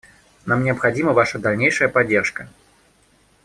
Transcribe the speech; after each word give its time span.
Нам 0.47 0.63
необходима 0.63 1.13
ваша 1.13 1.37
дальнейшая 1.37 1.87
поддержка. 1.87 2.49